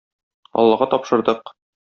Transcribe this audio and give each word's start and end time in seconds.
Аллага 0.63 0.87
тапшырдык! 0.95 1.57